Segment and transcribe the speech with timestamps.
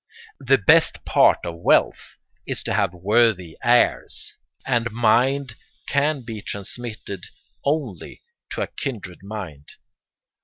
[0.39, 2.15] The best part of wealth
[2.47, 4.35] is to have worthy heirs,
[4.65, 5.53] and mind
[5.87, 7.25] can be transmitted
[7.63, 9.73] only to a kindred mind.